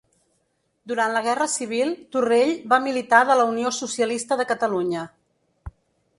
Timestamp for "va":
2.73-2.81